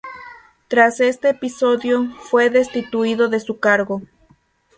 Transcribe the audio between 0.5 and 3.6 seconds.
Tras este episodio, fue destituido de su